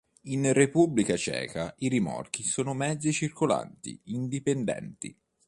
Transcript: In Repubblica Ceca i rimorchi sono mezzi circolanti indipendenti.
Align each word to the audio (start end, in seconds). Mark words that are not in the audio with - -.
In 0.21 0.51
Repubblica 0.53 1.15
Ceca 1.15 1.75
i 1.77 1.87
rimorchi 1.87 2.41
sono 2.41 2.73
mezzi 2.73 3.13
circolanti 3.13 4.01
indipendenti. 4.05 5.15